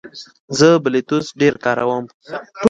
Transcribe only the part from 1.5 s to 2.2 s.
کاروم.